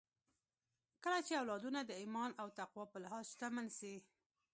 [1.03, 3.95] کله چې اولادونه د ايمان او تقوی په لحاظ شتمن سي